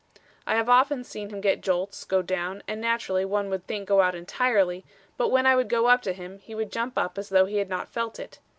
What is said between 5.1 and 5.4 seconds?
but